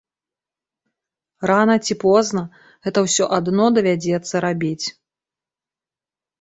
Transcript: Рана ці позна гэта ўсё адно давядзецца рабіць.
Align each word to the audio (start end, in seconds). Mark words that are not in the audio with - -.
Рана 1.51 1.75
ці 1.85 1.97
позна 2.05 2.43
гэта 2.89 2.99
ўсё 3.09 3.23
адно 3.39 3.69
давядзецца 3.79 4.35
рабіць. 4.49 4.85